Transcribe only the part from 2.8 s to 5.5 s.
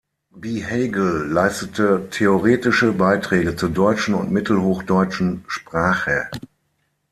Beiträge zur deutschen und mittelhochdeutschen